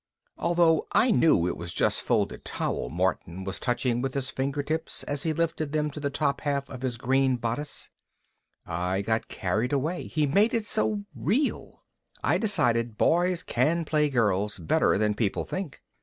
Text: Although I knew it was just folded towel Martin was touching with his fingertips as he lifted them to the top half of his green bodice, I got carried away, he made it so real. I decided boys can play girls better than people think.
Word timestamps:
Although 0.39 0.87
I 0.93 1.11
knew 1.11 1.45
it 1.47 1.55
was 1.55 1.75
just 1.75 2.01
folded 2.01 2.43
towel 2.43 2.89
Martin 2.89 3.43
was 3.43 3.59
touching 3.59 4.01
with 4.01 4.15
his 4.15 4.31
fingertips 4.31 5.03
as 5.03 5.21
he 5.21 5.31
lifted 5.31 5.73
them 5.73 5.91
to 5.91 5.99
the 5.99 6.09
top 6.09 6.41
half 6.41 6.67
of 6.71 6.81
his 6.81 6.97
green 6.97 7.35
bodice, 7.35 7.91
I 8.65 9.03
got 9.03 9.27
carried 9.27 9.73
away, 9.73 10.07
he 10.07 10.25
made 10.25 10.55
it 10.55 10.65
so 10.65 11.03
real. 11.13 11.83
I 12.23 12.39
decided 12.39 12.97
boys 12.97 13.43
can 13.43 13.85
play 13.85 14.09
girls 14.09 14.57
better 14.57 14.97
than 14.97 15.13
people 15.13 15.45
think. 15.45 15.83